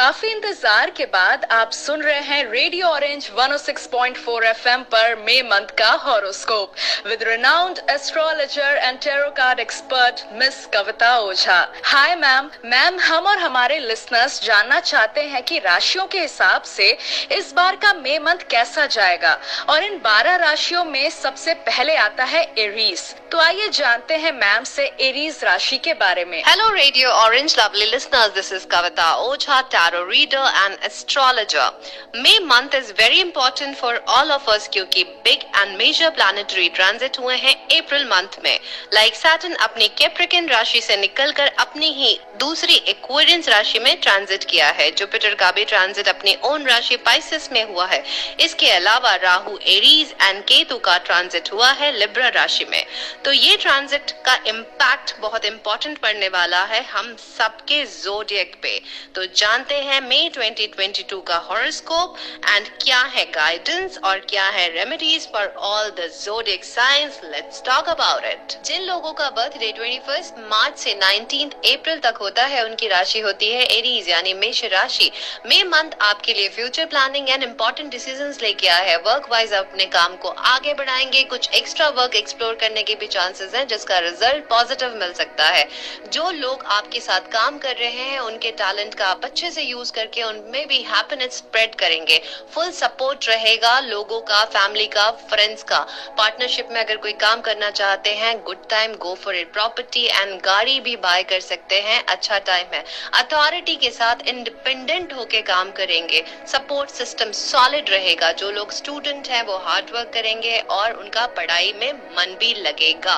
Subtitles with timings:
[0.00, 5.74] काफ़ी इंतज़ार के बाद आप सुन रहे हैं रेडियो ऑरेंज 106.4 एफएम पर मे मंथ
[5.78, 6.74] का horoscope
[7.06, 11.58] with renowned astrologer and tarot card expert Miss Kavita Ojha.
[11.84, 16.90] Hi ma'am ma'am हम और हमारे लिसनर्स जानना चाहते हैं कि राशियों के हिसाब से
[17.38, 19.38] इस बार का मे मंथ कैसा जाएगा
[19.70, 24.64] और इन 12 राशियों में सबसे पहले आता है एरीज तो आइए जानते हैं मैम
[24.64, 28.32] से एरीज राशि के बारे में। Hello, Radio Orange, lovely listeners.
[28.38, 29.58] This is Kavita Ocha,
[29.90, 31.70] tarot reader and astrologer.
[32.14, 37.18] May month is very important for all of us क्योंकि big and major planetary transit
[37.18, 38.58] हुए हैं अप्रैल मंथ में।
[38.94, 44.44] Like like Saturn अपनी Capricorn राशि से निकलकर अपनी ही दूसरी एक्वेरियंस राशि में ट्रांजिट
[44.50, 48.02] किया है जुपिटर का भी ट्रांजिट अपनी ओन राशि पाइसिस में हुआ है।
[48.40, 52.84] इसके अलावा राहु एरीज एंड केतु का ट्रांजिट हुआ है लिब्रा राशि में।
[53.24, 58.80] तो ये ट्रांजिट का इम्पैक्ट बहुत इंपॉर्टेंट पड़ने वाला है हम सबके जोडियक पे।
[59.14, 62.16] तो जानते हैं मई 2022 का हॉरोस्कोप
[62.48, 67.88] एंड क्या है गाइडेंस और क्या है remedies for all the zodiac science let's talk
[67.88, 72.88] about it जिन लोगों का बर्थडे 21 मार्च से 19 अप्रैल तक होता है, उनकी
[72.88, 75.10] राशि होती है एरीज यानी मेष राशि।
[75.46, 79.86] मे मंथ आपके लिए future planning and important decision लेके आया है। वर्क वाइज अपने
[79.86, 84.44] काम को आगे बढ़ाएँगे। कुछ एक्स्ट्रा वर्क एक्सप्लोर करने के भी चांसेस हैं, जिसका रिज़ल्ट
[84.44, 85.68] पॉजिटिव मिल सकता है।
[86.12, 89.92] जो लोग आपके साथ काम कर रहे हैं, उनके टैलेंट का आप अच्छे से यूज़
[89.92, 92.20] करके उनमें भी हैप्पीनेस स्प्रेड करेंगे।
[92.54, 95.78] फुल सपोर्ट रहेगा लोगों का फैमिली का फ्रेंड्स का।
[96.18, 100.40] पार्टनरशिप में अगर कोई काम करना चाहते हैं good time go for it property and
[100.42, 105.70] गाड़ी भी बाय कर सकते हैं अच्छा टाइम है। अथॉरिटी के साथ इंडिपेंडेंट होके काम
[105.72, 111.26] करेंगे। सपोर्ट सिस्टम सॉलिड रहेगा। जो लोग स्टूडेंट हैं, वो हार्ड वर्क करेंगे और उनका
[111.36, 113.14] पढ़ाई में मन भी लगेगा।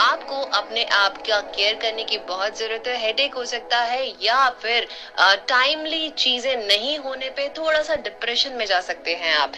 [0.00, 4.48] आपको अपने आप का केयर करने की बहुत ज़रूरत है। हेडेक हो सकता है या
[4.62, 4.86] फिर
[5.48, 9.52] टाइमली चीज़ें नहीं होने पे थोड़ा सा डिप्रेशन में जा सकते हैं आप।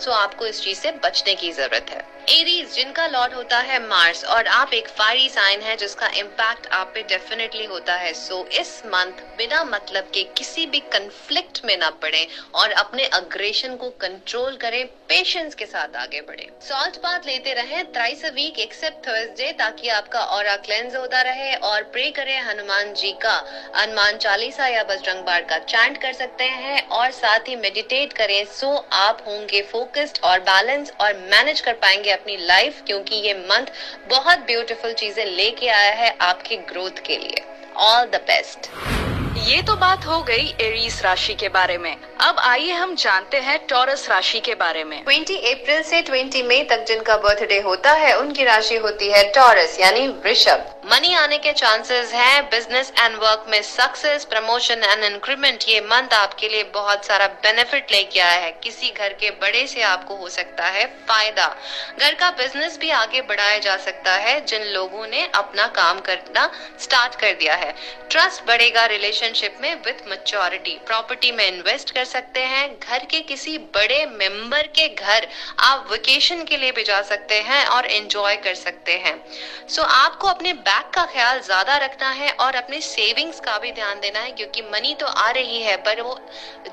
[0.00, 4.24] सो आपको इस चीज़ से बचने की ज़रूरत है। एरीज जिनका लॉर्ड होता है मार्स
[4.24, 8.58] और आप एक फायरी साइन है जिसका इम्पैक्ट आप पे डेफिनेटली होता है। सो so,
[8.60, 13.88] इस मंथ बिना मतलब के किसी भी कंफ्लिक्ट में ना पड़े और अपने अग्रेशन को
[14.00, 19.06] कंट्रोल करें पेशेंस के साथ आगे बढ़े। सॉल्ट बात लेते रहे thrice a week except
[19.08, 23.34] Thursday ताकि आपका और क्लेंज होता रहे और प्रे करें हनुमान जी का।
[23.76, 28.44] हनुमान चालीसा या बजरंग बाण का चैंट कर सकते हैं और साथ ही मेडिटेट करें
[28.52, 33.34] सो so आप होंगे फोकस्ड और बैलेंस और मैनेज कर पाएँगे अपनी लाइफ क्योंकि ये
[33.42, 33.72] मंथ
[34.10, 37.42] बहुत ब्यूटीफुल चीज़ें लेके आया है आपके ग्रोथ के लिए.
[37.78, 38.70] ऑल द बेस्ट
[39.48, 41.96] ये तो बात हो गई एरीज राशि के बारे में.
[42.20, 45.04] अब आइए हम जानते हैं टॉरस राशि के बारे में.
[45.04, 49.78] 20 अप्रैल से 20 मई तक जिनका बर्थडे होता है उनकी राशि होती है टॉरस
[49.80, 50.64] यानी वृषभ.
[50.90, 56.14] मनी आने के चांसेस हैं बिज़नेस एंड वर्क में सक्सेस प्रमोशन एंड इंक्रीमेंट ये मंथ
[56.14, 60.28] आपके लिए बहुत सारा बेनिफिट लेके आया है। किसी घर के बड़े से आपको हो
[60.28, 61.46] सकता है फ़ायदा।
[61.98, 66.50] घर का बिज़नेस भी आगे बढ़ाया जा सकता है जिन लोगों ने अपना काम करना
[66.80, 67.74] स्टार्ट कर दिया है।
[68.10, 73.58] ट्रस्ट बढ़ेगा रिलेशनशिप में विथ मच्योरिटी प्रॉपर्टी में इन्वेस्ट कर सकते हैं। घर के किसी
[73.76, 75.28] बड़े मेंबर के घर
[75.64, 79.16] आप वेकेशन के लिए भी जा सकते हैं और एंजॉय कर सकते हैं।
[79.68, 83.56] सो so, आपको अपने बैक बैक का ख्याल ज़्यादा रखना है और अपने सेविंग्स का
[83.58, 86.18] भी ध्यान देना है, क्योंकि मनी तो आ रही है, पर वो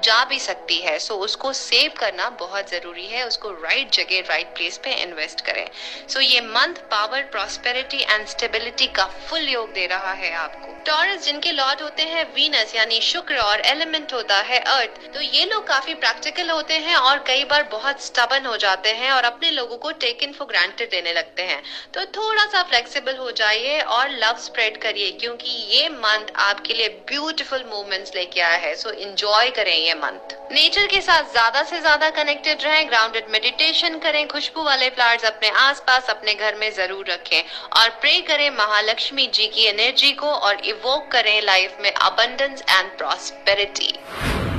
[0.04, 4.30] जा भी सकती है। सो so, उसको सेव करना बहुत ज़रूरी है, उसको राइट जगह
[4.30, 5.66] राइट प्लेस पे इन्वेस्ट करें।
[6.08, 10.74] सो so, ये month power prosperity and stability का फुल योग दे रहा है आपको।
[10.86, 15.46] टॉरस जिनके लॉर्ड होते हैं वीनस यानी शुक्र और एलिमेंट होता है अर्थ तो ये
[15.46, 19.52] लोग काफ़ी प्रैक्टिकल होते हैं और कई बार बहुत स्टबन हो जाते हैं और अपने
[19.52, 21.62] लोगों को टेकन फॉर ग्रांटेड देने लगते हैं।
[21.94, 26.88] तो थोड़ा सा फ्लेक्सिबल हो जाइए और लव स्प्रेड करिए, क्योंकि ये मंथ आपके लिए
[27.08, 31.80] ब्यूटीफुल मूवमेंट्स लेके आया है सो एंजॉय करें ये मंथ नेचर के साथ ज़्यादा से
[31.82, 37.06] ज़्यादा कनेक्टेड रहें ग्राउंडेड मेडिटेशन करें, खुशबू वाले फ्लावर्स अपने आसपास, अपने घर में ज़रूर
[37.10, 42.62] रखें, और प्रे करें महालक्ष्मी जी की एनर्जी को, और इवोक करें लाइफ में अबंडेंस
[42.62, 43.94] एंड प्रॉस्पेरिटी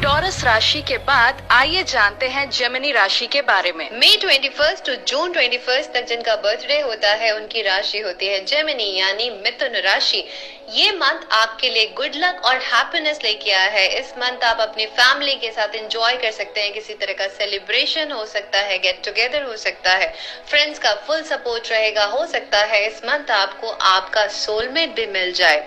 [0.03, 4.95] टॉरस राशि के बाद आइए जानते हैं जेमिनी राशि के बारे में। मई 21 टू
[4.95, 10.25] जून 21 तक जिनका बर्थडे होता है, उनकी राशि होती है जेमिनी, यानी मिथुन राशि।
[10.69, 14.87] ये मंथ आपके लिए गुड लक और हैप्पीनेस लेके आया है। इस मंथ आप अपनी
[14.97, 19.05] फैमिली के साथ एंजॉय कर सकते हैं। किसी तरह का सेलिब्रेशन हो सकता है गेट
[19.05, 20.13] टुगेदर हो सकता है।
[20.51, 25.33] फ्रेंड्स का फुल सपोर्ट रहेगा, हो सकता है इस मंथ आपको आपका सोलमेट भी मिल
[25.33, 25.67] जाए।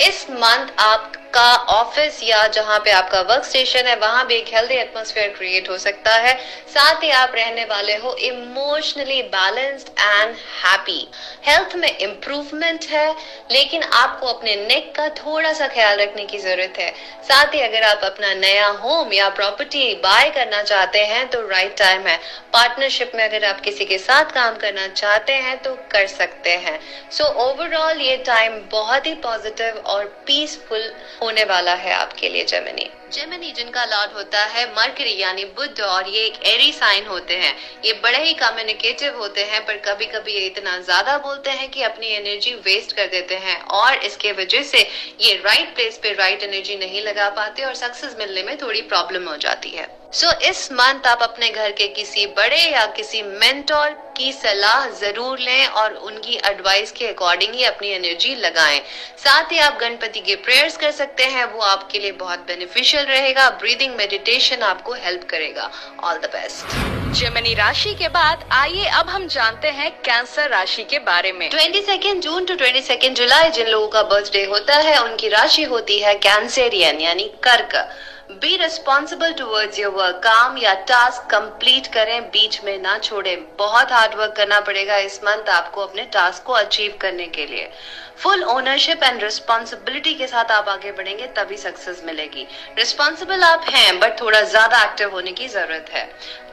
[0.00, 4.54] इस मंथ आप का ऑफ़िस या जहाँ पे आपका वर्क स्टेशन है, वहाँ भी एक
[4.54, 6.34] हेल्दी एटमोसफेयर क्रिएट हो सकता है।
[6.68, 11.06] साथ ही आप रहने वाले हो emotionally balanced and happy
[11.46, 13.10] health में इम्प्रूवमेंट है,
[13.50, 16.90] लेकिन आपको अपने नेक का थोड़ा सा ख्याल रखने की ज़रूरत है।
[17.28, 21.76] साथ ही अगर आप अपना नया होम या प्रॉपर्टी बाय करना चाहते हैं तो राइट
[21.78, 22.16] टाइम है।
[22.52, 26.78] पार्टनरशिप में अगर आप किसी के साथ काम करना चाहते हैं तो कर सकते हैं।
[27.10, 30.90] सो so, ओवरऑल ये टाइम बहुत ही पॉजिटिव और पीसफुल
[31.22, 36.08] होने वाला है आपके लिए जेमिनी जेमिनी जिनका लॉर्ड होता है मर्करी यानी बुद्ध और
[36.08, 40.34] ये एक एरी साइन होते हैं। ये बड़े ही कम्युनिकेटिव होते हैं, पर कभी कभी
[40.34, 44.62] ये इतना ज़्यादा बोलते हैं कि अपनी एनर्जी वेस्ट कर देते हैं, और इसके वजह
[44.64, 44.86] से
[45.20, 49.28] ये राइट प्लेस पे राइट एनर्जी नहीं लगा पाते, और सक्सेस मिलने में थोड़ी प्रॉब्लम
[49.28, 53.20] हो जाती है। सो so, इस मंथ आप अपने घर के किसी बड़े या किसी
[53.22, 58.80] मेंटोर की सलाह ज़रूर लें और उनकी एडवाइस के अकॉर्डिंग ही अपनी एनर्जी लगाएँ।
[59.24, 63.48] साथ ही आप गणपति के प्रेयर्स कर सकते हैं वो आपके लिए बहुत बेनिफिशियल रहेगा।
[63.60, 65.70] ब्रीदिंग मेडिटेशन आपको हेल्प करेगा।
[66.02, 66.76] ऑल द बेस्ट
[67.18, 71.82] जेमिनी राशि के बाद आइए अब हम जानते हैं कैंसर राशि के बारे में। Twenty
[71.84, 75.98] second June to twenty second July जिन लोगों का बर्थडे होता है उनकी राशि होती
[76.00, 77.84] है कैंसेरियन यानी कर्क।
[78.30, 83.92] Be responsible towards your work काम या टास्क कंप्लीट करें, बीच में ना छोड़ें। बहुत
[83.92, 87.70] हार्ड वर्क करना पड़ेगा इस मंथ आपको अपने टास्क को अचीव करने के लिए।
[88.18, 92.46] फुल ओनरशिप एंड रिस्पॉन्सिबिलिटी के साथ आप आगे बढ़ेंगे तभी सक्सेस मिलेगी।
[92.78, 96.04] रिस्पॉन्सिबल आप हैं बट थोड़ा ज़्यादा एक्टिव होने की ज़रूरत है।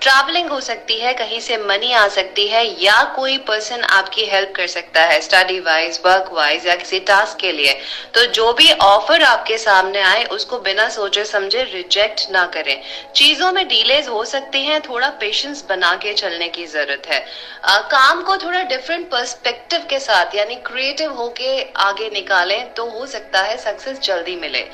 [0.01, 4.51] ट्रैवलिंग हो सकती है कहीं से मनी आ सकती है या कोई पर्सन आपकी हेल्प
[4.55, 7.73] कर सकता है स्टडी वाइज वर्क वाइज या किसी टास्क के लिए।
[8.13, 12.81] तो जो भी ऑफ़र आपके सामने आए उसको बिना सोचे समझे रिजेक्ट ना करें।
[13.15, 17.25] चीज़ों में डिलेज हो सकती हैं थोड़ा पेशेंस बना के चलने की ज़रूरत है।
[17.65, 23.05] आ, काम को थोड़ा डिफरेंट पर्सपेक्टिव के साथ यानी क्रिएटिव होके आगे निकालें तो हो
[23.07, 24.65] सकता है सक्सेस जल्दी मिले।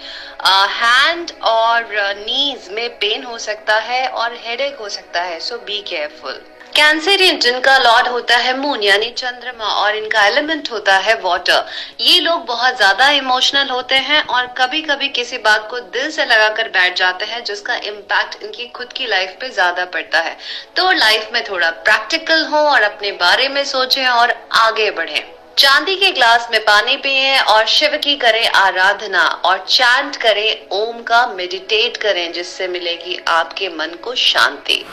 [0.76, 1.84] हैंड और
[2.18, 6.42] नीज में पेन हो सकता है और हेडेक हो सकता है सो बी केयरफुल
[6.76, 11.66] कैंसरियन जिनका लॉर्ड होता है मून यानी चंद्रमा, और इनका एलिमेंट होता है वाटर
[12.02, 16.26] ये लोग बहुत ज़्यादा इमोशनल होते हैं और कभी कभी किसी बात को दिल से
[16.26, 20.38] लगाकर बैठ जाते हैं, जिसका इम्पैक्ट इनकी खुद की लाइफ पे ज़्यादा पड़ता है।
[20.76, 25.24] तो लाइफ में थोड़ा प्रैक्टिकल हो और अपने बारे में सोचें और आगे बढ़ें।
[25.62, 31.02] चांदी के ग्लास में पानी पिए और शिव की करें आराधना और चैंट करें ओम
[31.04, 34.84] का मेडिटेट करें जिससे मिलेगी आपके मन को शांति।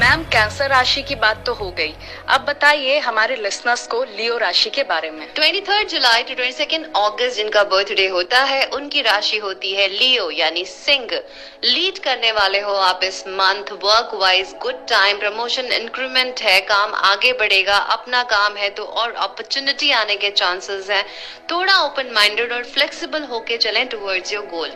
[0.00, 1.92] मैम कैंसर राशि की बात तो हो गई।
[2.28, 6.52] अब बताइए हमारे लिसनर्स को लियो राशि के बारे में। Twenty third July to twenty
[6.52, 11.12] second August जिनका बर्थडे होता है उनकी राशि होती है लियो यानी सिंह।
[11.64, 16.94] लीड करने वाले हो आप इस month work wise good time promotion increment है काम
[17.06, 21.04] आगे बढ़ेगा अपना काम है तो और अपॉर्चुनिटी आने के चांसेस हैं।
[21.50, 24.72] थोड़ा ओपन माइंडेड और फ्लेक्सिबल होके चलें टुवर्ड्स योर गोल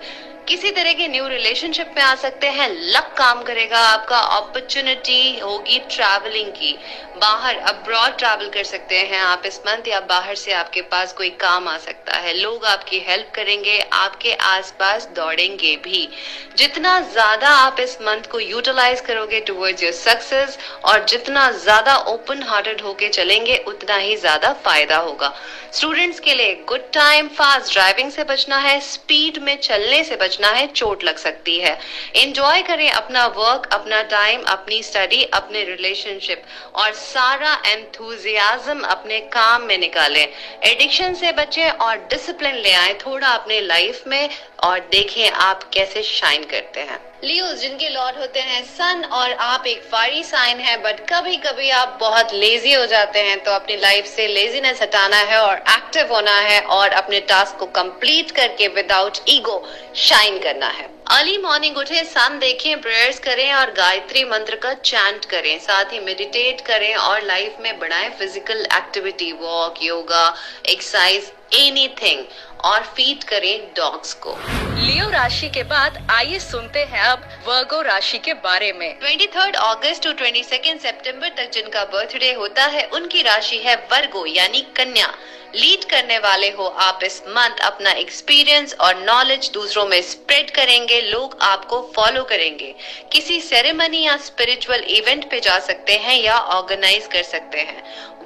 [0.48, 5.78] किसी तरह के न्यू रिलेशनशिप में आ सकते हैं। लक काम करेगा, आपका अपॉर्चुनिटी होगी
[5.90, 6.76] ट्रैवलिंग की।
[7.16, 11.28] बाहर अब्रॉड ट्रैवल कर सकते हैं आप इस मंथ या बाहर से आपके पास कोई
[11.40, 16.08] काम आ सकता है। लोग आपकी हेल्प करेंगे, आपके आसपास दौड़ेंगे भी।
[16.56, 22.42] जितना ज़्यादा आप इस मंथ को यूटिलाइज करोगे टुवर्ड्स योर सक्सेस और जितना ज़्यादा ओपन
[22.42, 25.34] हार्टेड होके चलेंगे, उतना ही ज़्यादा फ़ायदा होगा।
[25.72, 30.32] स्टूडेंट्स के लिए गुड टाइम फास्ट ड्राइविंग से बचना है स्पीड में चलने से बचना
[30.42, 31.78] है, चोट लग सकती है।
[32.16, 36.42] एंजॉय करें अपना वर्क अपना टाइम अपनी स्टडी अपने रिलेशनशिप
[36.74, 40.26] और सारा एंथुजियाज्म अपने काम में निकालें।
[40.62, 44.28] एडिक्शन से बचें और डिसिप्लिन ले आए। थोड़ा अपने लाइफ में
[44.64, 49.66] और देखें आप कैसे शाइन करते हैं। लियोज जिनके लॉर्ड होते हैं, सन और आप
[49.66, 53.76] एक फायरी साइन है बट कभी कभी आप बहुत लेजी हो जाते हैं तो अपनी
[53.76, 58.68] लाइफ से लेजीनेस हटाना है और एक्टिव होना है और अपने टास्क को कंप्लीट करके
[58.74, 59.62] विदाउट ईगो
[59.98, 65.24] शाइन करना है। अर्ली मॉर्निंग उठे सन देखें प्रेयर्स करें और गायत्री मंत्र का चैंट
[65.24, 70.26] करें। साथ ही मेडिटेट करें और लाइफ में बढ़ाएँ physical activity walk yoga
[70.66, 72.24] exercise anything
[72.64, 74.36] और फ़ीड करें डॉग्स को।
[74.76, 79.56] लियो राशि के बाद आइए सुनते हैं अब वर्गो राशि के बारे में। Twenty third
[79.58, 84.66] August to twenty second September तक जिनका बर्थडे होता है उनकी राशि है वर्गो यानी
[84.76, 85.14] कन्या।
[85.54, 90.50] लीड करने वाले हो आप इस मंथ अपना एक्सपीरियंस और नॉलेज दूसरों में स्प्रेड
[90.94, 92.74] करेंगे लोग आपको फॉलो करेंगे।
[93.12, 97.82] किसी सेरेमनी या स्पिरिचुअल इवेंट पे जा सकते हैं या ऑर्गेनाइज कर सकते हैं।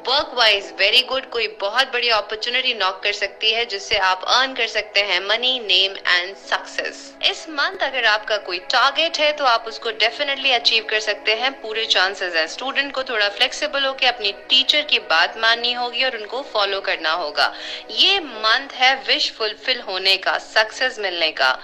[0.09, 4.55] वर्क वाइज वेरी गुड कोई बहुत बड़ी अपॉर्चुनिटी नॉक कर सकती है, जिससे आप अर्न
[4.55, 9.45] कर सकते हैं मनी नेम एंड सक्सेस इस मंथ अगर आपका कोई टारगेट है तो
[9.45, 14.07] आप उसको डेफिनेटली अचीव कर सकते हैं। पूरे चांसेस है। स्टूडेंट को थोड़ा फ्लेक्सिबल होकर
[14.07, 17.53] अपनी टीचर की बात माननी होगी और उनको फॉलो करना होगा।
[17.91, 21.59] ये मंथ है विश फुलफिल होने का सक्सेस मिलने का।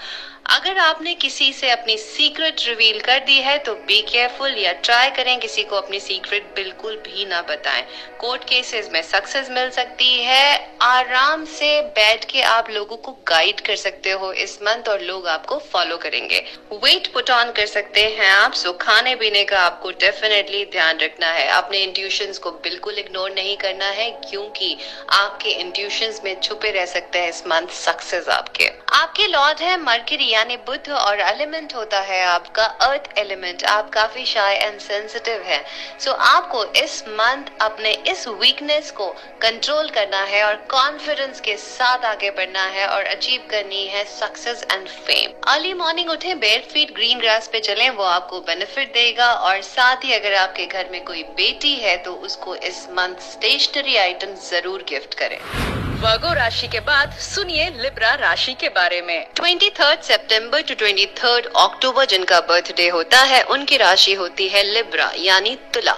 [0.46, 5.10] अगर आपने किसी से अपनी सीक्रेट रिवील कर दी है तो बी केयरफुल या ट्राई
[5.10, 7.82] करें किसी को अपनी सीक्रेट बिल्कुल भी ना बताएँ।
[8.20, 13.60] कोर्ट केसेस में सक्सेस मिल सकती है। आराम से बैठ के आप लोगों को गाइड
[13.60, 16.38] कर सकते हो। इस मंथ और लोग आपको फॉलो करेंगे।
[16.74, 21.30] वेट पुट ऑन कर सकते हैं आप। सो खाने पीने का आपको डेफिनेटली ध्यान रखना
[21.30, 24.76] है। अपने इंट्यूशन को बिल्कुल इग्नोर नहीं करना है, क्योंकि
[25.12, 30.32] आपके इंट्यूशन में छुपे रह सकते हैं इस मंथ सक्सेस आपके। आपके लॉर्ड है मर्करी
[30.34, 35.62] यानी बुद्ध और एलिमेंट होता है आपका अर्थ एलिमेंट। आप काफ़ी शाय एंड सेंसिटिव है।
[36.00, 39.08] सो so, आपको इस मंथ अपने इस वीकनेस को
[39.42, 44.64] कंट्रोल करना है और कॉन्फिडेंस के साथ आगे बढ़ना है और अचीव करनी है success
[44.72, 49.32] and fame early morning उठे बेयर फीट ग्रीन ग्रास पे चले वो आपको बेनिफिट देगा
[49.32, 53.96] और साथ ही अगर आपके घर में कोई बेटी है तो उसको इस मंथ स्टेशनरी
[53.98, 55.38] आइटम ज़रूर गिफ्ट करें।
[56.04, 61.46] वर्गो राशि के बाद सुनिए लिब्रा राशि के बारे में। Twenty third September to 23
[61.56, 65.96] October जिनका बर्थडे होता है, उनकी राशि होती है लिब्रा, यानी तुला।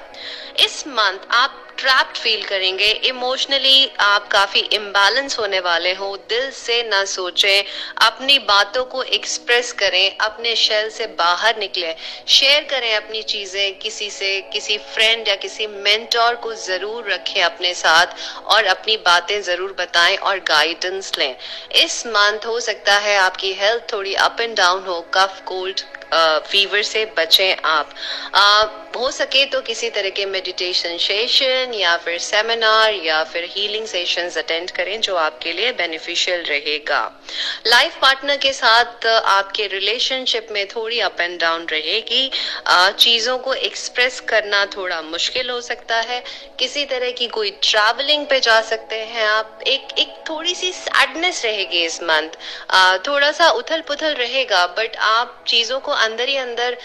[0.61, 6.83] इस मंथ आप ट्रैप्ड फील करेंगे। इमोशनली आप काफ़ी इम्बैलेंस होने वाले हो। दिल से
[6.83, 7.65] ना सोचें।
[8.03, 11.95] अपनी बातों को एक्सप्रेस करें। अपने शेल से बाहर निकले।
[12.29, 17.75] शेयर करें अपनी चीज़ें किसी से, किसी फ्रेंड या किसी मेंटोर को ज़रूर रखें अपने
[17.75, 18.15] साथ
[18.47, 21.37] और अपनी बातें ज़रूर बताएँ और गाइडेंस लें।
[21.75, 25.81] इस मंथ हो सकता है आपकी हेल्थ थोड़ी अप एंड डाउन हो। कफ कोल्ड
[26.47, 27.95] फीवर से बचें आप।
[28.97, 34.39] हो सके तो किसी तरह के मेडिटेशन सेशन या फिर सेमिनार या फिर हीलिंग सेशंस
[34.39, 37.01] अटेंड करें जो आपके लिए बेनिफिशियल रहेगा।
[37.67, 42.31] लाइफ पार्टनर के साथ आपके रिलेशनशिप में थोड़ी अप एंड डाउन रहेगी।
[42.99, 46.23] चीज़ों को एक्सप्रेस करना थोड़ा मुश्किल हो सकता है।
[46.59, 51.45] किसी तरह की कोई ट्रैवलिंग पे जा सकते हैं आप। एक एक थोड़ी सी सैडनेस
[51.45, 52.37] रहेगी इस मंथ
[53.07, 56.77] थोड़ा सा उथल पुथल रहेगा बट आप चीज़ों को अंदर ही अंदर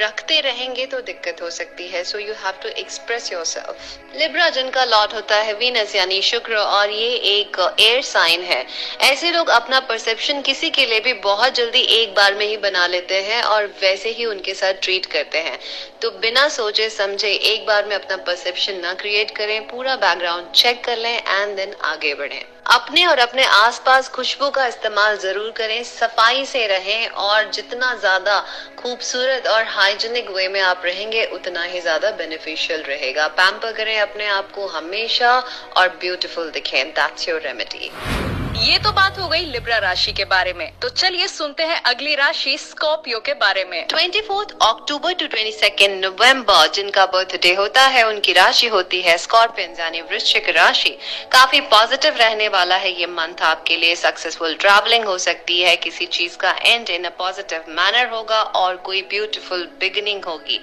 [0.00, 4.84] रखते रहेंगे तो दिक्कत हो सकती है so you have to express yourself Libra जिनका
[4.84, 8.66] लॉर्ड होता है वीनस यानी शुक्र, और ये एक एयर साइन है।
[9.00, 12.86] ऐसे लोग अपना परसेप्शन किसी के लिए भी बहुत जल्दी एक बार में ही बना
[12.86, 15.58] लेते हैं और वैसे ही उनके साथ ट्रीट करते हैं।
[16.02, 20.84] तो बिना सोचे, समझे, एक बार में अपना परसेप्शन ना क्रिएट करें, पूरा बैकग्राउंड चेक
[20.84, 25.82] कर लें एंड देन आगे बढ़ें। अपने और अपने आसपास खुशबू का इस्तेमाल ज़रूर करें,
[25.84, 28.38] सफ़ाई से रहें और जितना ज़्यादा
[28.78, 34.26] खूबसूरत और हाइजीनिक वे में आप रहेंगे, उतना ही ज़्यादा बेनिफिशियल रहेगा। पैम्पर करें अपने
[34.28, 35.38] आप को हमेशा
[35.76, 37.90] और ब्यूटिफुल दिखें। दैट्स योर रेमेडी
[38.56, 42.14] ये तो बात हो गई लिब्रा राशि के बारे में। तो चलिए सुनते हैं अगली
[42.14, 47.86] राशि स्कॉर्पियो के बारे में। Twenty fourth October to twenty second November जिनका बर्थडे होता
[47.86, 50.90] है, उनकी राशि होती है स्कॉर्पियन, यानी वृश्चिक राशि।
[51.32, 56.06] काफ़ी पॉजिटिव रहने वाला है ये मंथ आपके लिए। सक्सेसफुल ट्रैवलिंग हो सकती है, किसी
[56.08, 60.60] चीज़ का and in a positive manner होगा, और कोई ब्यूटीफुल बिगिनिंग होगी।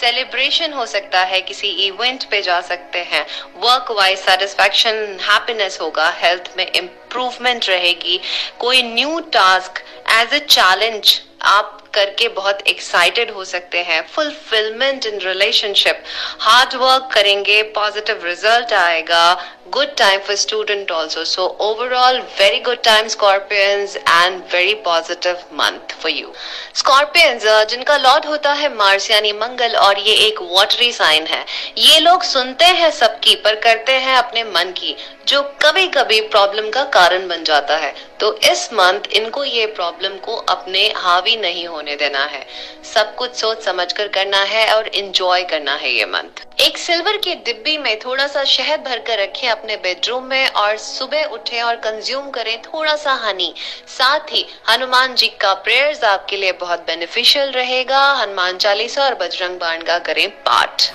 [0.00, 3.26] सेलिब्रेशन हो सकता है, किसी इवेंट पे जा सकते हैं।
[3.56, 6.66] वर्क वाइज सेटिस्फेक्शन हैप्पीनेस होगा हेल्थ में
[7.08, 8.20] इम्प्रूवमेंट रहेगी।
[8.60, 9.78] कोई new task
[10.12, 16.02] as a challenge आप करके बहुत एक्साइटेड हो सकते हैं। Fulfilment in relationship
[16.40, 19.24] hard work करेंगे पॉजिटिव रिज़ल्ट आएगा।
[19.68, 25.94] Good time for student also so overall very good time Scorpians and very positive month
[26.02, 26.32] for you
[26.74, 31.44] Scorpians जिनका lord होता है मार्स यानी मंगल, और ये एक वाटरी साइन है।
[31.78, 34.96] ये लोग सुनते हैं सबकी, पर करते हैं अपने मन की,
[35.28, 40.16] जो कभी कभी प्रॉब्लम का कारण बन जाता है। तो इस मंथ इनको ये प्रॉब्लम
[40.18, 42.46] को अपने हावी नहीं होने देना है।
[42.94, 47.16] सब कुछ सोच समझ कर करना है और इंजॉय करना है ये मंथ एक सिल्वर
[47.16, 51.60] की डिब्बी में थोड़ा सा शहद भर कर रखे अपने बेडरूम में और सुबह उठे
[51.62, 53.52] और कंज्यूम करें थोड़ा सा हनी
[53.88, 59.58] साथ ही हनुमान जी का प्रेयर्स आपके लिए बहुत बेनिफिशियल रहेगा। हनुमान चालीसा और बजरंग
[59.58, 60.90] बाण का करें पाठ।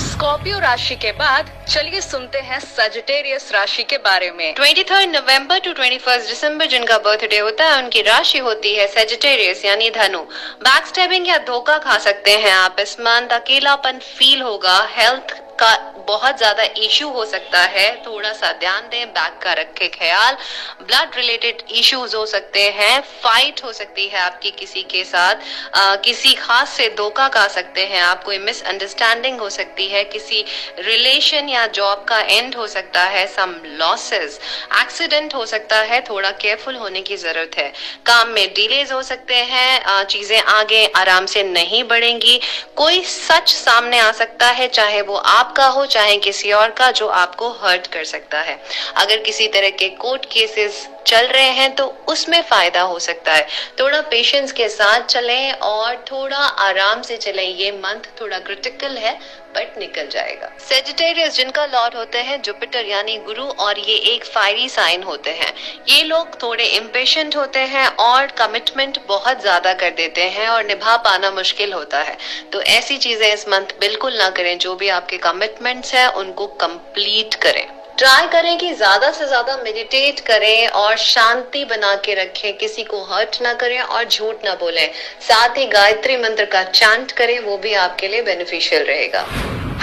[0.00, 5.72] स्कॉर्पियो राशि के बाद चलिए सुनते हैं सजिटेरियस राशि के बारे में। 23 नवंबर टू
[5.72, 10.24] 21 दिसंबर जिनका बर्थडे होता है, उनकी राशि होती है सेजिटेरियस यानी धनु।
[10.60, 15.76] बैक स्टेबिंग या धोखा खा सकते हैं आप। इस मंथ अकेलापन फील होगा। हेल्थ का
[16.08, 20.36] बहुत ज़्यादा इश्यू हो सकता है। थोड़ा सा ध्यान दें बैक का रखे ख्याल।
[20.82, 25.34] ब्लड रिलेटेड इश्यूज़ हो सकते हैं। फाइट हो सकती है आपकी किसी के साथ।
[25.74, 30.44] आ, किसी खास से धोखा खा सकते हैं आप। कोई मिसअंडरस्टैंडिंग हो सकती है। किसी
[30.80, 34.40] रिलेशन या जॉब का एंड हो सकता है। सम लॉसेस
[34.80, 37.72] एक्सीडेंट हो सकता है। थोड़ा केयरफुल होने की ज़रूरत है।
[38.06, 42.40] काम में डिलेज हो सकते हैं। चीज़ें आगे आराम से नहीं बढ़ेंगी।
[42.76, 45.16] कोई सच सामने आ सकता है चाहे वो
[45.48, 48.60] आपका हो, चाहे किसी और का, जो आपको हर्ट कर सकता है।
[48.96, 53.46] अगर किसी तरह के कोर्ट केसेस चल रहे हैं तो उसमें फ़ायदा हो सकता है।
[53.80, 59.18] थोड़ा पेशेंस के साथ चलें और थोड़ा आराम से चलें। ये मंथ थोड़ा क्रिटिकल है
[59.50, 64.68] बट निकल जाएगा। सेजिटेरियस जिनका लॉर्ड होते हैं जुपिटर यानी गुरु, और ये एक फायरी
[64.68, 65.52] साइन होते हैं।
[65.88, 70.96] ये लोग थोड़े इम्पेशेंट होते हैं और कमिटमेंट बहुत ज़्यादा कर देते हैं और निभा
[70.98, 72.16] पाना मुश्किल होता है।
[72.52, 77.34] तो ऐसी चीज़ें इस मंथ बिल्कुल ना करें। जो भी आपके कमिटमेंट्स हैं, उनको कंप्लीट
[77.42, 77.66] करें।
[77.98, 83.02] ट्राई करें कि ज़्यादा से ज़्यादा मेडिटेट करें और शांति बना के रखें। किसी को
[83.04, 84.90] हर्ट ना करें और झूठ ना बोलें।
[85.20, 89.24] साथ ही गायत्री मंत्र का चांट करें वो भी आपके लिए बेनिफिशियल रहेगा।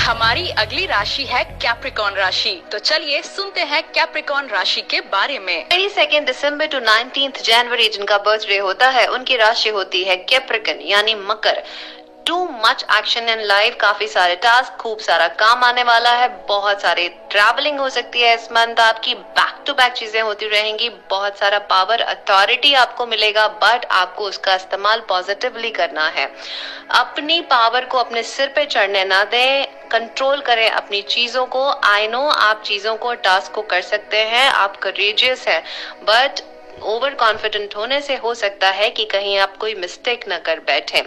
[0.05, 5.67] हमारी अगली राशि है कैप्रिकॉन राशि। तो चलिए सुनते हैं कैप्रिकॉन राशि के बारे में।
[5.69, 10.87] Twenty second December to nineteen January जिनका बर्थडे होता है उनकी राशि होती है कैप्रिकन
[10.87, 11.63] यानी मकर।
[12.25, 16.81] Too much action in life काफ़ी सारे टास्क खूब सारा काम आने वाला है, बहुत
[16.81, 21.37] सारे ट्रैवलिंग हो सकती है इस मंथ आपकी बैक टू बैक चीज़ें होती रहेंगी, बहुत
[21.37, 26.25] सारा पावर अथॉरिटी आपको मिलेगा बट आपको उसका इस्तेमाल पॉजिटिवली करना है।
[26.95, 32.07] अपनी पावर को अपने सिर पे चढ़ने ना दें कंट्रोल करें अपनी चीज़ों को आई
[32.07, 35.59] नो आप चीज़ों को टास्क को कर सकते हैं, आप करेजियस है
[36.03, 36.41] बट
[36.83, 41.03] ओवर कॉन्फिडेंट होने से हो सकता है कि कहीं आप कोई मिस्टेक न कर बैठे।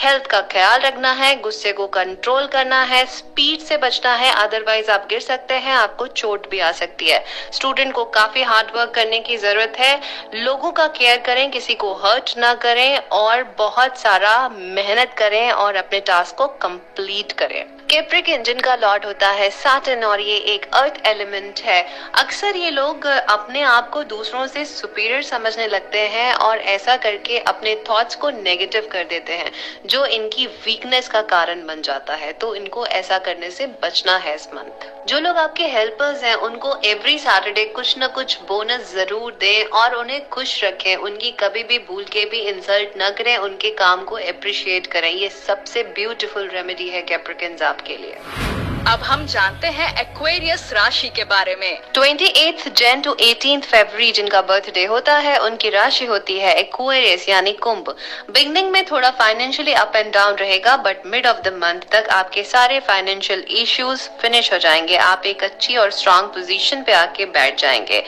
[0.00, 4.90] हेल्थ का ख्याल रखना है, गुस्से को कंट्रोल करना है स्पीड से बचना है अदरवाइज़
[4.90, 8.94] आप गिर सकते हैं, आपको चोट भी आ सकती है। स्टूडेंट को काफ़ी हार्ड वर्क
[8.94, 10.00] करने की ज़रूरत है।
[10.34, 15.76] लोगों का केयर करें, किसी को हर्ट ना करें और बहुत सारा मेहनत करें और
[15.76, 20.64] अपने टास्क को कंप्लीट करें। केप्रिक इंजन का लॉर्ड होता है साटन और ये एक
[20.74, 21.80] अर्थ एलिमेंट है।
[22.14, 27.38] अक्सर ये लोग अपने आप को दूसरों से सुपीरियर समझने लगते हैं और ऐसा करके
[27.44, 29.52] अपने थॉट्स को नेगेटिव कर देते हैं,
[29.86, 34.34] जो इनकी वीकनेस का कारण बन जाता है। तो इनको ऐसा करने से बचना है
[34.34, 39.36] इस मंथ जो लोग आपके हेल्पर्स हैं, उनको एवरी सैटरडे कुछ न कुछ बोनस ज़रूर
[39.40, 43.70] दें और उन्हें खुश रखें। उनकी कभी भी भूल के भी इंसल्ट न करें। उनके
[43.76, 48.55] काम को अप्रिशिएट करें। ये सबसे ब्यूटीफुल रेमेडी है कैप्रिकन्स आपके लिए।
[48.88, 54.12] अब हम जानते हैं एक्वेरियस राशि के बारे में। Twenty eighth Jan to eighteen Feb
[54.12, 57.96] जिनका बर्थडे होता है, उनकी राशि होती है एक्वेरियस यानी कुंभ।
[58.30, 62.42] बिगनिंग में थोड़ा फाइनेंशियली अप एंड डाउन रहेगा but mid of the month तक आपके
[62.42, 67.60] सारे फाइनेंशियल इश्यूज़ फिनिश हो जाएँगे। आप एक अच्छी और स्ट्रॉन्ग पोजीशन पे आके बैठ
[67.60, 68.02] जाएँगे।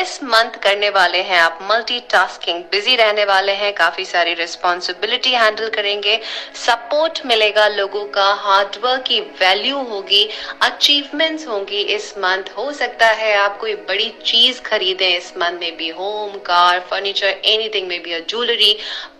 [0.00, 2.00] इस मंथ करने वाले हैं आप मल्टी
[2.72, 6.20] बिज़ी रहने वाले हैं, काफ़ी सारी रिस्पॉन्सिबिलिटी हैंडल करेंगे।
[6.54, 10.22] सपोर्ट मिलेगा लोगों का हार्डवर्क की वैल्यू होगी
[10.62, 15.76] अचीवमेंट्स होंगी इस मंथ हो सकता है आप कोई बड़ी चीज़ खरीदें, इस मंथ में
[15.76, 18.72] भी होम कार फर्नीचर एनीथिंग में भी ज्वेलरी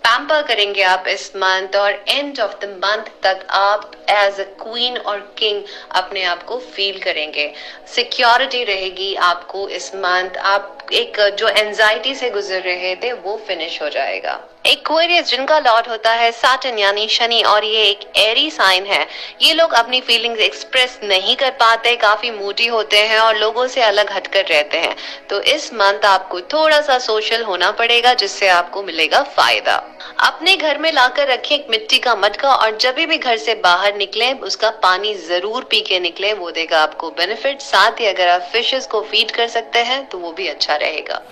[0.05, 4.97] पैम्पर करेंगे आप इस मंथ और एंड ऑफ़ द मंथ तक आप एज अ क्वीन
[4.99, 5.63] और किंग
[5.93, 7.53] अपने आप को फील करेंगे।
[7.95, 13.81] सिक्योरिटी रहेगी आपको इस मंथ आप एक जो एंजाइटी से गुजर रहे थे, वो फिनिश
[13.83, 18.87] हो जाएगा। एक्वेरियस जिनका लॉर्ड होता है साटन यानी शनि, और ये एक एरी साइन
[18.87, 19.07] है।
[19.43, 23.83] ये लोग अपनी फीलिंग्स एक्सप्रेस नहीं कर पाते, काफ़ी मूडी होते हैं और लोगों से
[23.83, 24.95] अलग हटकर रहते हैं।
[25.31, 29.77] तो इस मंथ आपको थोड़ा सा सोशल होना पड़ेगा, जिससे आपको मिलेगा फ़ायदा।
[30.23, 33.97] अपने घर में लाकर रखिए एक मिट्टी का मटका, और जब भी घर से बाहर
[33.97, 38.49] निकले, उसका पानी ज़रूर पी के निकले, वो देगा आपको बेनिफिट साथ ही अगर आप
[38.53, 41.23] फिशेस को फ़ीड कर सकते हैं तो वो भी अच्छा रहेगा।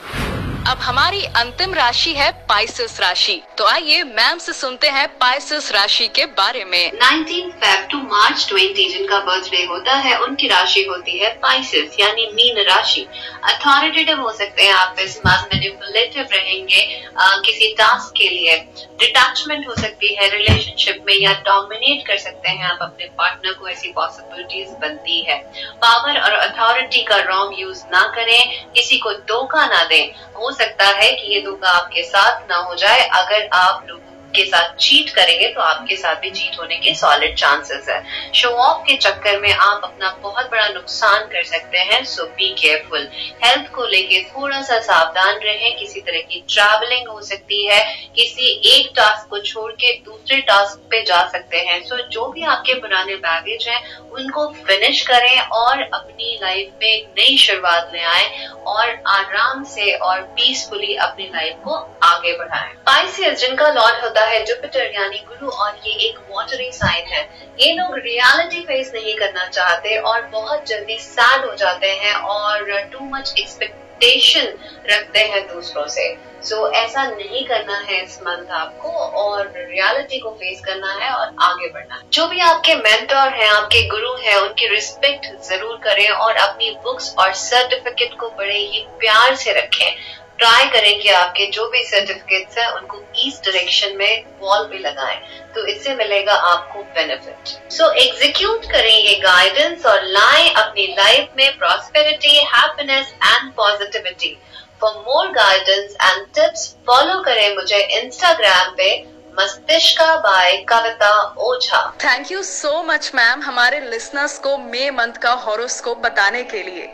[0.69, 6.07] अब हमारी अंतिम राशि है पाइसिस राशि। तो आइए मैम से सुनते हैं पाइसिस राशि
[6.09, 11.19] के बारे में। 19 फेब टू मार्च 20 जिनका बर्थडे होता है उनकी राशि होती
[11.19, 13.07] है पाइसिस यानी मीन राशि।
[13.45, 18.57] अथॉरिटेटिव हो सकते हैं आप इस मास मैनिपुलेटिव रहेंगे आ, किसी टास्क के लिए।
[19.03, 23.69] डिटैचमेंट हो सकती है रिलेशनशिप में या डोमिनेट कर सकते हैं आप अपने पार्टनर को,
[23.69, 25.37] ऐसी पॉसिबिलिटीज बनती है।
[25.83, 30.85] पावर और अथॉरिटी का रॉन्ग यूज़ ना करें, किसी को धोखा ना दें। हो सकता
[30.85, 35.11] है कि ये धोखा आपके साथ ना हो जाए, अगर आप लोगों के साथ चीट
[35.11, 38.03] करेंगे तो आपके साथ भी चीट होने के सॉलिड चांसेस है।
[38.35, 42.49] शो ऑफ़ के चक्कर में आप अपना बहुत बड़ा नुकसान कर सकते हैं सो बी
[42.61, 43.09] केयरफुल
[43.45, 47.81] हेल्थ को लेके थोड़ा सा सावधान रहें, किसी तरह की ट्रैवलिंग हो सकती है,
[48.17, 52.45] किसी एक टास्क को छोड़ के दूसरे टास्क पे जा सकते हैं। सो जो भी
[52.47, 53.81] आपके पुराने बैगेज हैं,
[54.13, 59.93] उनको फिनिश करें और अपनी लाइफ में एक नई शुरुआत ले आए और आराम से
[59.95, 65.51] और पीसफुली अपनी लाइफ को आगे बढ़ाएँ। पाइसियस जिनका लॉर्ड होता है जुपिटर यानी गुरु
[65.51, 67.23] और ये एक वाटरी साइन है।
[67.61, 72.71] ये लोग रियलिटी फेस नहीं करना चाहते और बहुत जल्दी सैड हो जाते हैं और
[72.93, 74.53] टू मच एक्सपेक्टेशन
[74.91, 80.19] रखते हैं दूसरों से। सो so, ऐसा नहीं करना है इस मंथ आपको और रियलिटी
[80.19, 84.15] को फेस करना है और आगे बढ़ना है। जो भी आपके मेंटर हैं आपके गुरु
[84.23, 89.53] हैं उनकी रिस्पेक्ट ज़रूर करें और अपनी बुक्स और सर्टिफिकेट को बड़े ही प्यार से
[89.53, 89.95] रखें।
[90.43, 95.19] ट्राई करें कि आपके जो भी सर्टिफिकेट्स हैं, उनको ईस्ट डायरेक्शन में वॉल पे लगाएँ
[95.55, 101.59] तो इससे मिलेगा आपको बेनिफिट सो एग्जीक्यूट करें ये गाइडेंस और लाएँ अपनी लाइफ में
[101.59, 104.37] prosperity happiness and positivity
[104.81, 108.91] for more guidance and tips follow करें मुझे इंस्टाग्राम पे
[109.39, 111.79] Mastishka by Kavita Ojha.
[112.05, 116.87] Thank you so much ma'am हमारे लिसनर्स को मे मंथ का हॉरोस्कोप बताने के लिए।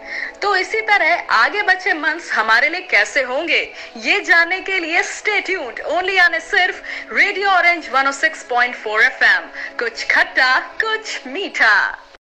[0.42, 3.60] तो इसी तरह आगे बचे मंथ्स हमारे लिए कैसे होंगे,
[3.98, 9.48] ये जानने के लिए स्टे ट्यून्ड ओनली आने सिर्फ़ रेडियो ऑरेंज 106.4 एफएम
[9.78, 11.74] कुछ खट्टा, कुछ मीठा।